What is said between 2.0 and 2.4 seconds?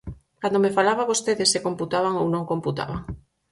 ou